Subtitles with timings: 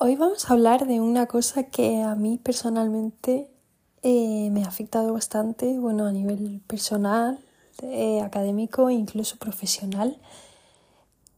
[0.00, 3.50] Hoy vamos a hablar de una cosa que a mí personalmente
[4.02, 7.40] eh, me ha afectado bastante, bueno, a nivel personal,
[7.82, 10.16] eh, académico e incluso profesional,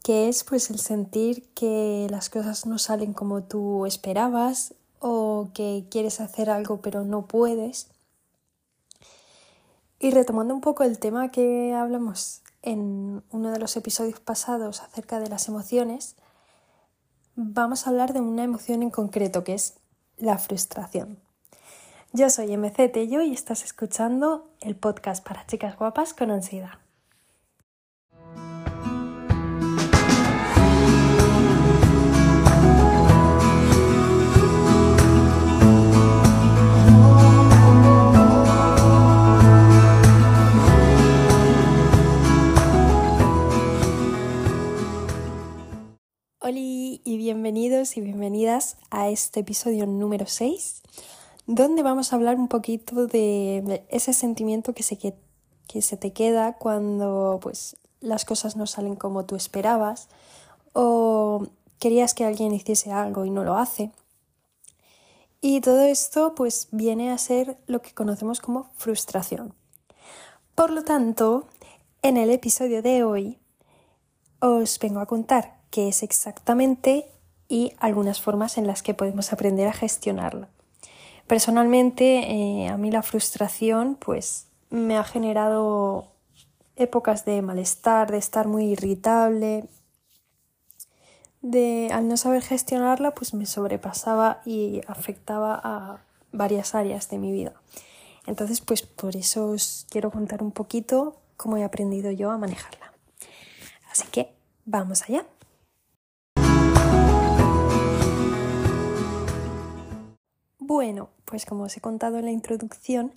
[0.02, 5.86] que es pues el sentir que las cosas no salen como tú esperabas o que
[5.90, 7.88] quieres hacer algo pero no puedes.
[9.98, 15.18] Y retomando un poco el tema que hablamos en uno de los episodios pasados acerca
[15.18, 16.14] de las emociones,
[17.42, 19.78] vamos a hablar de una emoción en concreto que es
[20.18, 21.18] la frustración.
[22.12, 26.78] Yo soy MC Tello y estás escuchando el podcast para chicas guapas con ansiedad.
[47.04, 50.82] Y bienvenidos y bienvenidas a este episodio número 6,
[51.46, 55.14] donde vamos a hablar un poquito de ese sentimiento que se, que,
[55.68, 60.08] que se te queda cuando pues, las cosas no salen como tú esperabas
[60.72, 61.46] o
[61.78, 63.92] querías que alguien hiciese algo y no lo hace.
[65.40, 69.54] Y todo esto pues viene a ser lo que conocemos como frustración.
[70.54, 71.46] Por lo tanto,
[72.02, 73.38] en el episodio de hoy
[74.40, 77.06] os vengo a contar qué es exactamente
[77.48, 80.48] y algunas formas en las que podemos aprender a gestionarla.
[81.26, 86.08] Personalmente, eh, a mí la frustración pues me ha generado
[86.76, 89.68] épocas de malestar, de estar muy irritable,
[91.42, 97.32] de al no saber gestionarla pues me sobrepasaba y afectaba a varias áreas de mi
[97.32, 97.52] vida.
[98.26, 102.92] Entonces, pues por eso os quiero contar un poquito cómo he aprendido yo a manejarla.
[103.90, 104.32] Así que
[104.64, 105.26] vamos allá.
[110.72, 113.12] Bueno, pues como os he contado en la introducción,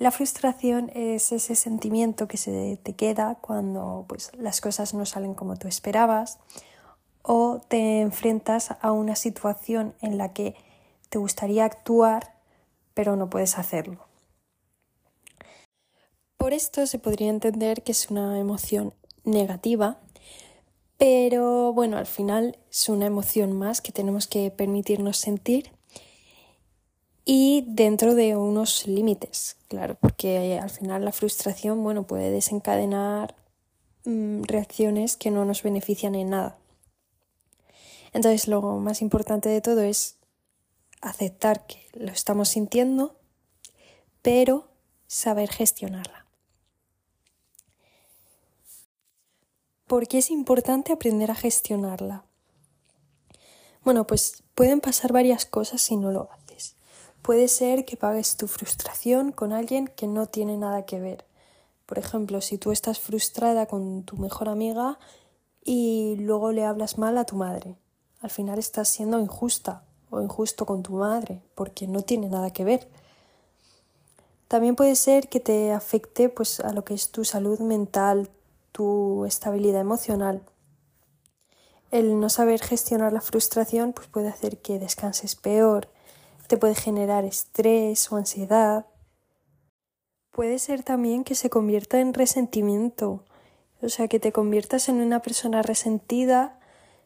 [0.00, 5.34] la frustración es ese sentimiento que se te queda cuando pues, las cosas no salen
[5.34, 6.40] como tú esperabas
[7.22, 10.56] o te enfrentas a una situación en la que
[11.08, 12.34] te gustaría actuar
[12.94, 14.08] pero no puedes hacerlo.
[16.36, 18.92] Por esto se podría entender que es una emoción
[19.22, 20.00] negativa,
[20.96, 25.77] pero bueno, al final es una emoción más que tenemos que permitirnos sentir
[27.30, 33.34] y dentro de unos límites, claro, porque al final la frustración, bueno, puede desencadenar
[34.06, 36.56] mm, reacciones que no nos benefician en nada.
[38.14, 40.16] Entonces, lo más importante de todo es
[41.02, 43.14] aceptar que lo estamos sintiendo,
[44.22, 44.66] pero
[45.06, 46.24] saber gestionarla.
[49.86, 52.24] ¿Por qué es importante aprender a gestionarla?
[53.84, 56.37] Bueno, pues pueden pasar varias cosas si no lo haces.
[57.22, 61.24] Puede ser que pagues tu frustración con alguien que no tiene nada que ver.
[61.86, 64.98] Por ejemplo, si tú estás frustrada con tu mejor amiga
[65.64, 67.76] y luego le hablas mal a tu madre,
[68.20, 72.64] al final estás siendo injusta o injusto con tu madre porque no tiene nada que
[72.64, 72.88] ver.
[74.48, 78.30] También puede ser que te afecte pues a lo que es tu salud mental,
[78.72, 80.42] tu estabilidad emocional.
[81.90, 85.88] El no saber gestionar la frustración pues puede hacer que descanses peor,
[86.48, 88.86] te puede generar estrés o ansiedad.
[90.32, 93.24] Puede ser también que se convierta en resentimiento,
[93.80, 96.58] o sea, que te conviertas en una persona resentida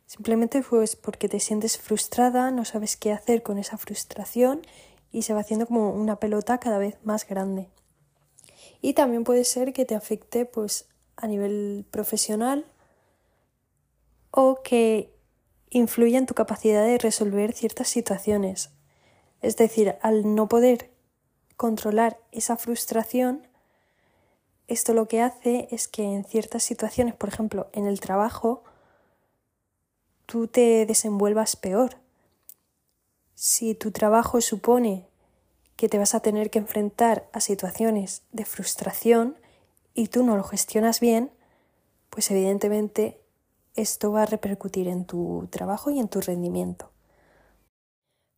[0.06, 4.60] simplemente pues porque te sientes frustrada, no sabes qué hacer con esa frustración
[5.10, 7.70] y se va haciendo como una pelota cada vez más grande.
[8.82, 10.86] Y también puede ser que te afecte pues
[11.16, 12.66] a nivel profesional
[14.30, 15.14] o que
[15.70, 18.70] influya en tu capacidad de resolver ciertas situaciones.
[19.42, 20.90] Es decir, al no poder
[21.56, 23.46] controlar esa frustración,
[24.68, 28.62] esto lo que hace es que en ciertas situaciones, por ejemplo, en el trabajo,
[30.26, 31.96] tú te desenvuelvas peor.
[33.34, 35.08] Si tu trabajo supone
[35.74, 39.36] que te vas a tener que enfrentar a situaciones de frustración
[39.94, 41.32] y tú no lo gestionas bien,
[42.08, 43.20] pues evidentemente
[43.74, 46.91] esto va a repercutir en tu trabajo y en tu rendimiento.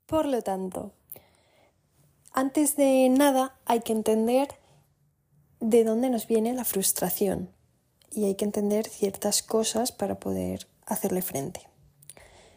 [0.07, 0.93] Por lo tanto,
[2.33, 4.49] antes de nada hay que entender
[5.61, 7.51] de dónde nos viene la frustración
[8.11, 11.69] y hay que entender ciertas cosas para poder hacerle frente.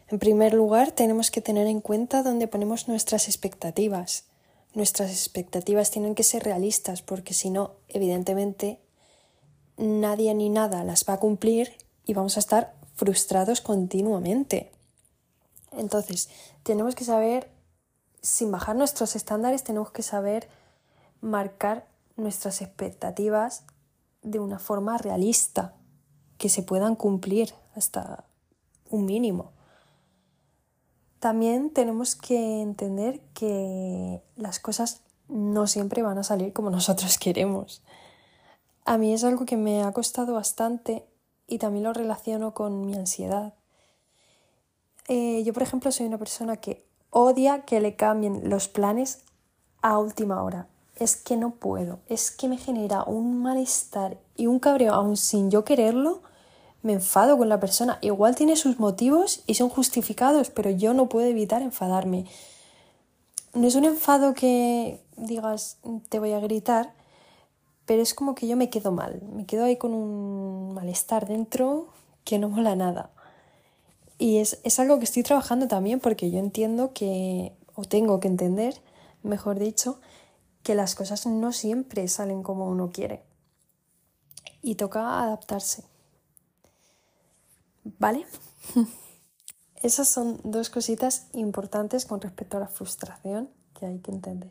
[0.08, 4.24] En primer lugar, tenemos que tener en cuenta dónde ponemos nuestras expectativas.
[4.74, 8.80] Nuestras expectativas tienen que ser realistas porque si no, evidentemente,
[9.76, 11.72] nadie ni nada las va a cumplir
[12.04, 14.70] y vamos a estar frustrados continuamente.
[15.72, 16.28] Entonces,
[16.62, 17.50] tenemos que saber,
[18.22, 20.48] sin bajar nuestros estándares, tenemos que saber
[21.20, 21.86] marcar
[22.16, 23.64] nuestras expectativas
[24.22, 25.74] de una forma realista,
[26.36, 28.24] que se puedan cumplir hasta
[28.90, 29.52] un mínimo.
[31.18, 37.82] También tenemos que entender que las cosas no siempre van a salir como nosotros queremos.
[38.84, 41.06] A mí es algo que me ha costado bastante
[41.46, 43.54] y también lo relaciono con mi ansiedad.
[45.08, 49.20] Eh, yo, por ejemplo, soy una persona que odia que le cambien los planes
[49.82, 50.68] a última hora.
[50.96, 55.50] Es que no puedo, es que me genera un malestar y un cabreo, aun sin
[55.50, 56.22] yo quererlo,
[56.82, 57.98] me enfado con la persona.
[58.02, 62.26] Igual tiene sus motivos y son justificados, pero yo no puedo evitar enfadarme.
[63.54, 65.78] No es un enfado que digas
[66.08, 66.92] te voy a gritar,
[67.86, 71.86] pero es como que yo me quedo mal, me quedo ahí con un malestar dentro
[72.24, 73.10] que no mola nada.
[74.18, 78.26] Y es, es algo que estoy trabajando también porque yo entiendo que, o tengo que
[78.26, 78.82] entender,
[79.22, 80.00] mejor dicho,
[80.64, 83.22] que las cosas no siempre salen como uno quiere.
[84.60, 85.84] Y toca adaptarse.
[87.84, 88.26] ¿Vale?
[89.82, 93.48] Esas son dos cositas importantes con respecto a la frustración
[93.78, 94.50] que hay que entender.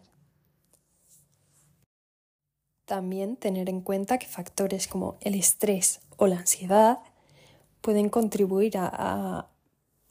[2.85, 6.99] También tener en cuenta que factores como el estrés o la ansiedad
[7.81, 9.49] pueden contribuir a, a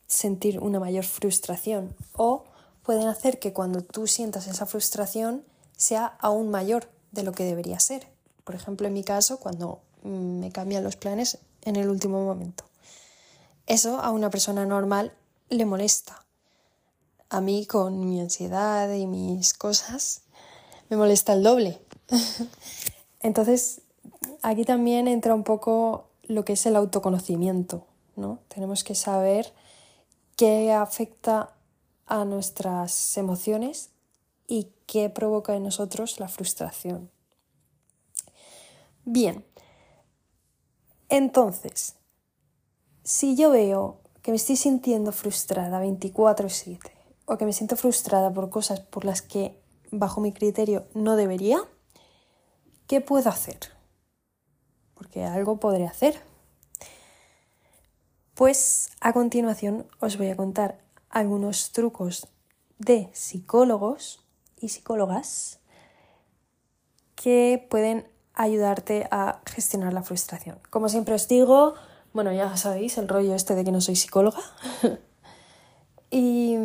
[0.07, 2.45] sentir una mayor frustración o
[2.83, 5.45] pueden hacer que cuando tú sientas esa frustración
[5.77, 8.09] sea aún mayor de lo que debería ser.
[8.45, 12.65] Por ejemplo, en mi caso, cuando me cambian los planes en el último momento.
[13.67, 15.13] Eso a una persona normal
[15.49, 16.25] le molesta.
[17.29, 20.23] A mí con mi ansiedad y mis cosas
[20.89, 21.81] me molesta el doble.
[23.21, 23.81] Entonces,
[24.43, 28.39] aquí también entra un poco lo que es el autoconocimiento, ¿no?
[28.49, 29.53] Tenemos que saber
[30.37, 31.55] qué afecta
[32.07, 33.91] a nuestras emociones
[34.47, 37.11] y qué provoca en nosotros la frustración.
[39.05, 39.45] Bien,
[41.09, 41.97] entonces,
[43.03, 46.93] si yo veo que me estoy sintiendo frustrada 24/7
[47.25, 49.61] o que me siento frustrada por cosas por las que
[49.91, 51.59] bajo mi criterio no debería,
[52.87, 53.59] ¿qué puedo hacer?
[54.95, 56.21] Porque algo podré hacer.
[58.37, 60.77] Pues a continuación os voy a contar
[61.09, 62.29] algunos trucos
[62.79, 64.21] de psicólogos
[64.61, 65.59] y psicólogas
[67.15, 70.59] que pueden ayudarte a gestionar la frustración.
[70.69, 71.77] Como siempre os digo,
[72.13, 74.43] bueno, ya sabéis el rollo este de que no soy psicóloga.
[76.11, 76.57] y,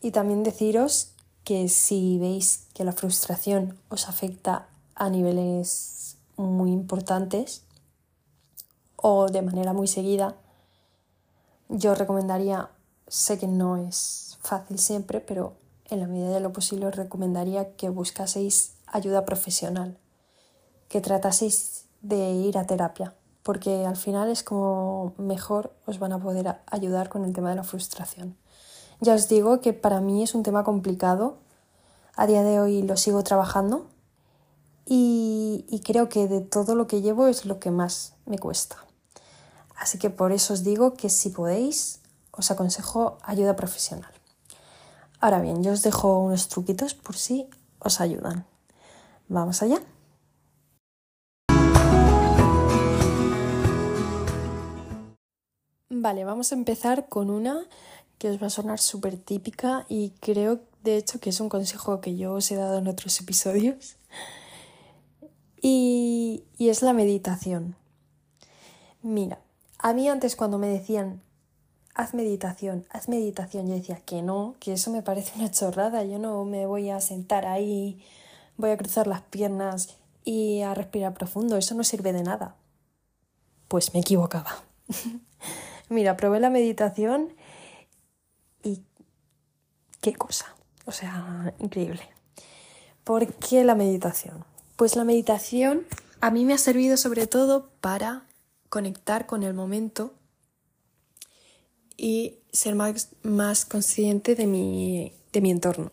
[0.00, 1.12] y también deciros
[1.44, 4.66] que si veis que la frustración os afecta
[4.96, 7.62] a niveles muy importantes
[8.96, 10.34] o de manera muy seguida,
[11.70, 12.68] yo recomendaría,
[13.08, 15.54] sé que no es fácil siempre, pero
[15.86, 19.96] en la medida de lo posible os recomendaría que buscaseis ayuda profesional,
[20.88, 26.20] que trataseis de ir a terapia porque al final es como mejor os van a
[26.20, 28.36] poder ayudar con el tema de la frustración.
[29.00, 31.38] Ya os digo que para mí es un tema complicado,
[32.16, 33.86] a día de hoy lo sigo trabajando
[34.84, 38.76] y, y creo que de todo lo que llevo es lo que más me cuesta.
[39.80, 42.00] Así que por eso os digo que si podéis,
[42.32, 44.12] os aconsejo ayuda profesional.
[45.20, 48.44] Ahora bien, yo os dejo unos truquitos por si os ayudan.
[49.28, 49.80] Vamos allá.
[55.88, 57.64] Vale, vamos a empezar con una
[58.18, 62.02] que os va a sonar súper típica y creo de hecho que es un consejo
[62.02, 63.96] que yo os he dado en otros episodios.
[65.62, 67.76] Y, y es la meditación.
[69.02, 69.40] Mira,
[69.82, 71.22] a mí antes cuando me decían
[71.94, 76.18] haz meditación, haz meditación, yo decía que no, que eso me parece una chorrada, yo
[76.18, 78.02] no me voy a sentar ahí,
[78.56, 82.56] voy a cruzar las piernas y a respirar profundo, eso no sirve de nada.
[83.68, 84.62] Pues me equivocaba.
[85.88, 87.34] Mira, probé la meditación
[88.62, 88.82] y
[90.00, 90.46] qué cosa.
[90.86, 92.02] O sea, increíble.
[93.04, 94.44] ¿Por qué la meditación?
[94.76, 95.86] Pues la meditación
[96.20, 98.24] a mí me ha servido sobre todo para
[98.70, 100.14] conectar con el momento
[101.96, 105.92] y ser más, más consciente de mi, de mi entorno.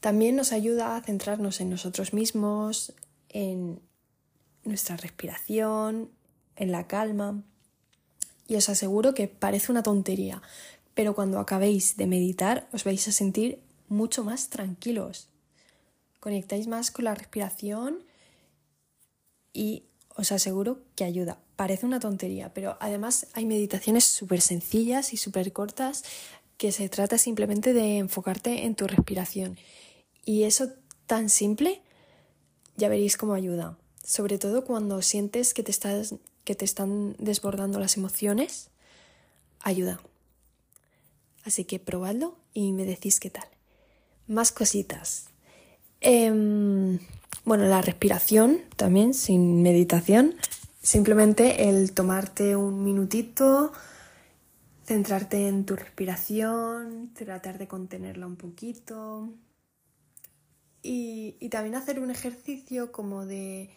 [0.00, 2.94] También nos ayuda a centrarnos en nosotros mismos,
[3.28, 3.80] en
[4.64, 6.10] nuestra respiración,
[6.56, 7.42] en la calma
[8.46, 10.42] y os aseguro que parece una tontería,
[10.94, 15.28] pero cuando acabéis de meditar os vais a sentir mucho más tranquilos.
[16.20, 18.02] Conectáis más con la respiración
[19.52, 19.84] y
[20.20, 21.38] os aseguro que ayuda.
[21.56, 26.04] Parece una tontería, pero además hay meditaciones súper sencillas y súper cortas
[26.58, 29.56] que se trata simplemente de enfocarte en tu respiración.
[30.26, 30.68] Y eso
[31.06, 31.80] tan simple,
[32.76, 33.78] ya veréis cómo ayuda.
[34.04, 38.68] Sobre todo cuando sientes que te, estás, que te están desbordando las emociones,
[39.60, 40.00] ayuda.
[41.44, 43.48] Así que probadlo y me decís qué tal.
[44.26, 45.28] Más cositas.
[46.02, 46.98] Em,
[47.44, 50.34] bueno, la respiración también, sin meditación.
[50.82, 53.72] Simplemente el tomarte un minutito,
[54.84, 59.30] centrarte en tu respiración, tratar de contenerla un poquito.
[60.82, 63.70] Y, y también hacer un ejercicio como de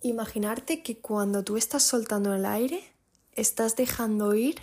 [0.00, 2.82] imaginarte que cuando tú estás soltando el aire,
[3.32, 4.56] estás dejando ir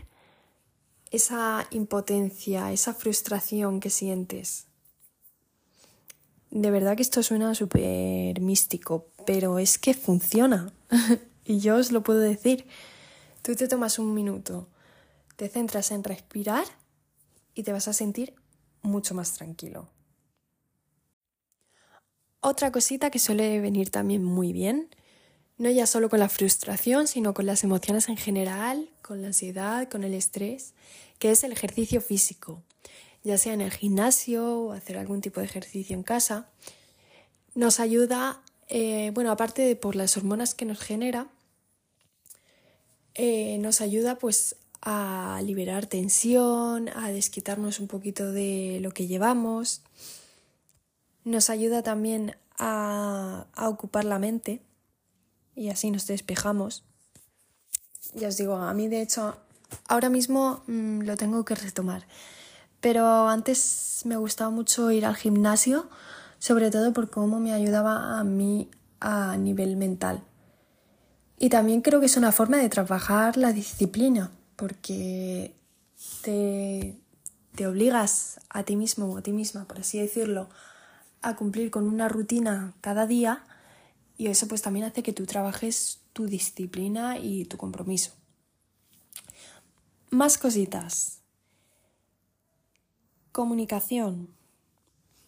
[1.12, 4.68] esa impotencia, esa frustración que sientes.
[6.56, 10.72] De verdad que esto suena súper místico, pero es que funciona.
[11.44, 12.66] y yo os lo puedo decir.
[13.42, 14.70] Tú te tomas un minuto,
[15.36, 16.64] te centras en respirar
[17.56, 18.36] y te vas a sentir
[18.84, 19.90] mucho más tranquilo.
[22.40, 24.88] Otra cosita que suele venir también muy bien
[25.58, 29.90] no ya solo con la frustración, sino con las emociones en general, con la ansiedad,
[29.90, 30.74] con el estrés,
[31.20, 32.64] que es el ejercicio físico,
[33.26, 36.48] ya sea en el gimnasio o hacer algún tipo de ejercicio en casa.
[37.56, 41.28] Nos ayuda, eh, bueno, aparte de por las hormonas que nos genera,
[43.16, 49.82] eh, nos ayuda pues a liberar tensión, a desquitarnos un poquito de lo que llevamos.
[51.24, 54.62] Nos ayuda también a ocupar la mente
[55.56, 56.84] y así nos despejamos.
[58.14, 59.36] Ya os digo, a mí de hecho
[59.88, 62.06] ahora mismo mm, lo tengo que retomar.
[62.86, 65.90] Pero antes me gustaba mucho ir al gimnasio,
[66.38, 70.24] sobre todo por cómo me ayudaba a mí a nivel mental.
[71.40, 75.56] Y también creo que es una forma de trabajar la disciplina, porque
[76.22, 77.00] te,
[77.56, 80.48] te obligas a ti mismo o a ti misma, por así decirlo,
[81.24, 83.48] a cumplir con una rutina cada día
[84.16, 88.12] y eso pues también hace que tú trabajes tu disciplina y tu compromiso.
[90.12, 91.25] Más cositas.
[93.36, 94.30] Comunicación.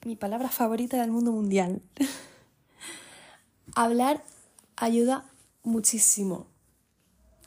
[0.05, 1.81] Mi palabra favorita del mundo mundial.
[3.75, 4.23] Hablar
[4.77, 5.25] ayuda
[5.63, 6.47] muchísimo.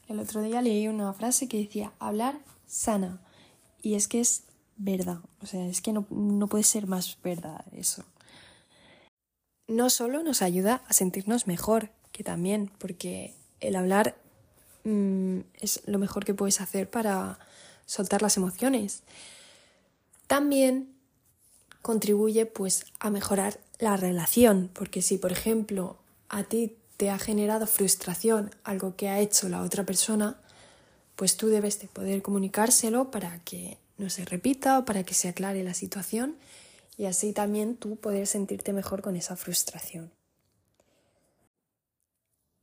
[0.07, 3.23] El otro día leí una frase que decía, hablar sana.
[3.81, 4.43] Y es que es
[4.77, 5.21] verdad.
[5.41, 8.05] O sea, es que no, no puede ser más verdad eso
[9.67, 14.17] no solo nos ayuda a sentirnos mejor, que también, porque el hablar
[14.83, 17.39] mm, es lo mejor que puedes hacer para
[17.87, 19.05] soltar las emociones.
[20.31, 20.95] También
[21.83, 25.97] contribuye pues a mejorar la relación, porque si por ejemplo
[26.29, 30.41] a ti te ha generado frustración algo que ha hecho la otra persona,
[31.17, 35.27] pues tú debes de poder comunicárselo para que no se repita o para que se
[35.27, 36.37] aclare la situación
[36.97, 40.13] y así también tú poder sentirte mejor con esa frustración.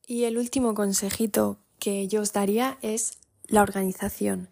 [0.05, 4.47] Y el último consejito que yo os daría es la organización.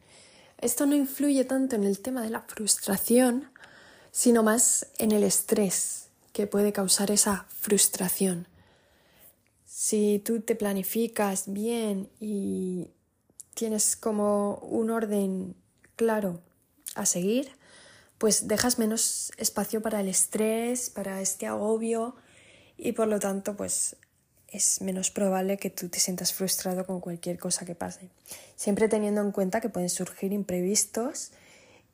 [0.65, 3.51] Esto no influye tanto en el tema de la frustración,
[4.11, 8.47] sino más en el estrés que puede causar esa frustración.
[9.63, 12.87] Si tú te planificas bien y
[13.53, 15.55] tienes como un orden
[15.97, 16.41] claro
[16.95, 17.51] a seguir,
[18.17, 22.15] pues dejas menos espacio para el estrés, para este agobio
[22.75, 23.97] y por lo tanto pues
[24.55, 28.09] es menos probable que tú te sientas frustrado con cualquier cosa que pase.
[28.55, 31.31] Siempre teniendo en cuenta que pueden surgir imprevistos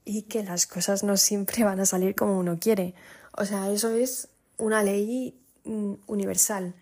[0.06, 2.94] y que las cosas no siempre van a salir como uno quiere.
[3.38, 6.74] O sea, eso es una ley mm, universal.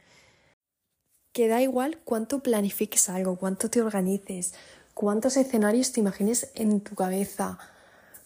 [1.31, 4.53] Que da igual cuánto planifiques algo, cuánto te organices,
[4.93, 7.59] cuántos escenarios te imagines en tu cabeza,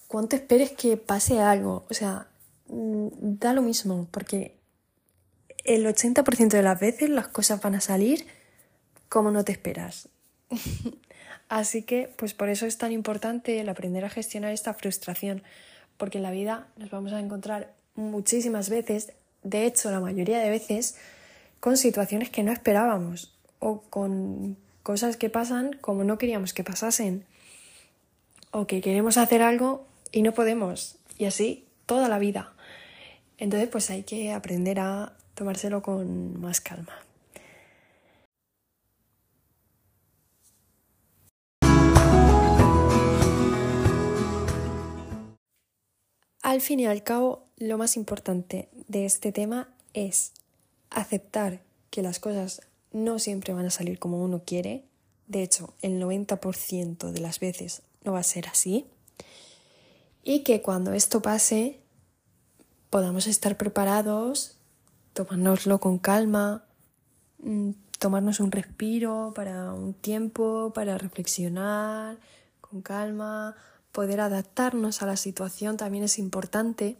[0.07, 1.85] cuánto esperes que pase algo.
[1.89, 2.27] O sea,
[2.67, 3.07] mm,
[3.39, 4.62] da lo mismo, porque
[5.63, 8.27] el 80% de las veces las cosas van a salir
[9.09, 10.09] como no te esperas.
[11.49, 15.43] Así que, pues por eso es tan importante el aprender a gestionar esta frustración,
[15.97, 20.49] porque en la vida nos vamos a encontrar muchísimas veces, de hecho la mayoría de
[20.49, 20.95] veces,
[21.59, 27.25] con situaciones que no esperábamos o con cosas que pasan como no queríamos que pasasen
[28.51, 30.97] o que queremos hacer algo y no podemos.
[31.17, 32.53] Y así toda la vida.
[33.37, 36.93] Entonces pues hay que aprender a tomárselo con más calma.
[46.41, 50.33] Al fin y al cabo, lo más importante de este tema es
[50.89, 52.61] aceptar que las cosas
[52.91, 54.83] no siempre van a salir como uno quiere.
[55.27, 58.87] De hecho, el 90% de las veces no va a ser así
[60.23, 61.79] y que cuando esto pase
[62.89, 64.57] podamos estar preparados,
[65.13, 66.65] tomárnoslo con calma,
[67.39, 72.17] mm, tomarnos un respiro para un tiempo, para reflexionar
[72.59, 73.55] con calma,
[73.91, 76.97] poder adaptarnos a la situación también es importante.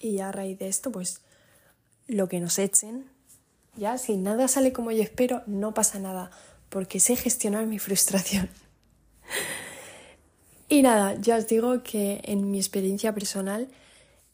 [0.00, 1.20] Y a raíz de esto, pues
[2.06, 3.04] lo que nos echen,
[3.76, 6.30] ya si nada sale como yo espero, no pasa nada,
[6.68, 8.48] porque sé gestionar mi frustración.
[10.68, 13.68] y nada, ya os digo que en mi experiencia personal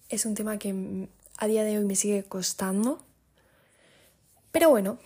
[0.09, 3.03] es un tema que a día de hoy me sigue costando.
[4.53, 4.99] Pero bueno,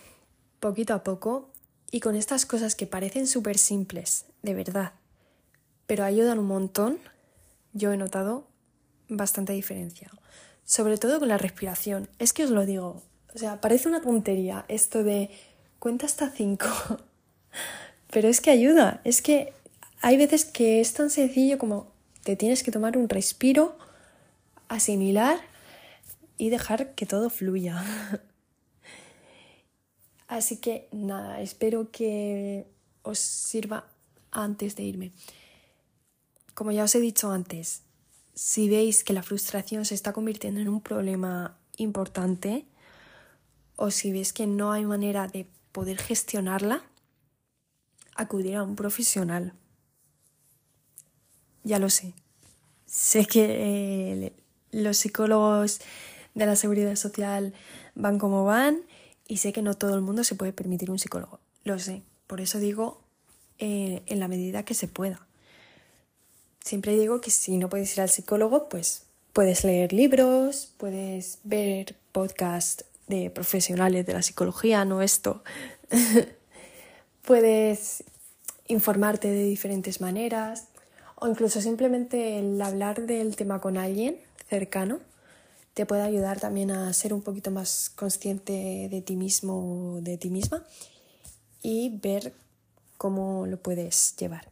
[0.59, 1.49] poquito a poco
[1.91, 4.93] y con estas cosas que parecen súper simples, de verdad,
[5.87, 6.99] pero ayudan un montón,
[7.73, 8.47] yo he notado
[9.07, 10.11] bastante diferencia.
[10.65, 12.07] Sobre todo con la respiración.
[12.19, 13.01] Es que os lo digo,
[13.33, 15.31] o sea, parece una tontería esto de
[15.79, 16.67] cuenta hasta cinco,
[18.11, 19.53] pero es que ayuda, es que
[20.01, 21.91] hay veces que es tan sencillo como
[22.23, 23.77] te tienes que tomar un respiro,
[24.67, 25.39] asimilar
[26.39, 27.83] y dejar que todo fluya.
[30.27, 32.65] Así que nada, espero que
[33.03, 33.87] os sirva
[34.31, 35.11] antes de irme.
[36.55, 37.83] Como ya os he dicho antes,
[38.33, 42.65] si veis que la frustración se está convirtiendo en un problema importante
[43.75, 46.83] o si veis que no hay manera de poder gestionarla,
[48.15, 49.53] acudir a un profesional.
[51.63, 52.13] Ya lo sé.
[52.85, 54.33] Sé que eh,
[54.71, 55.81] los psicólogos
[56.39, 57.53] de la seguridad social
[57.95, 58.81] van como van
[59.27, 61.39] y sé que no todo el mundo se puede permitir un psicólogo.
[61.63, 62.01] Lo sé.
[62.25, 63.01] Por eso digo
[63.59, 65.27] eh, en la medida que se pueda.
[66.61, 69.03] Siempre digo que si no puedes ir al psicólogo, pues
[69.33, 75.43] puedes leer libros, puedes ver podcasts de profesionales de la psicología, no esto.
[77.23, 78.03] puedes
[78.67, 80.67] informarte de diferentes maneras
[81.15, 84.17] o incluso simplemente el hablar del tema con alguien
[84.47, 84.99] cercano
[85.79, 90.17] te puede ayudar también a ser un poquito más consciente de ti mismo o de
[90.17, 90.61] ti misma
[91.63, 92.33] y ver
[92.97, 94.51] cómo lo puedes llevar.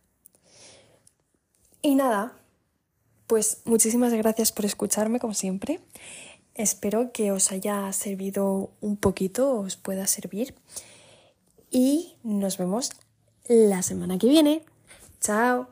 [1.81, 2.31] Y nada,
[3.27, 5.81] pues muchísimas gracias por escucharme como siempre.
[6.55, 10.55] Espero que os haya servido un poquito, os pueda servir.
[11.69, 12.91] Y nos vemos
[13.49, 14.63] la semana que viene.
[15.19, 15.67] Chao.